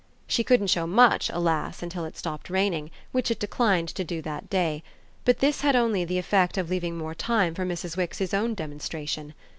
[0.25, 4.49] She couldn't show much, alas, till it stopped raining, which it declined to do that
[4.49, 4.81] day;
[5.25, 7.95] but this had only the effect of leaving more time for Mrs.
[7.97, 9.35] Wix's own demonstration.